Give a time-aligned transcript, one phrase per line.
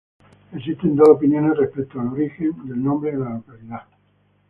[0.55, 3.83] Existen dos opiniones respecto del origen del nombre de la localidad.